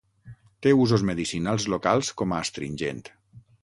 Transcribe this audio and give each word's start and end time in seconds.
Té 0.65 0.73
usos 0.85 1.05
medicinals 1.11 1.69
locals 1.77 2.13
com 2.23 2.35
a 2.37 2.43
astringent. 2.47 3.09